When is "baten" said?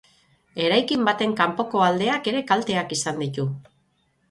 1.09-1.35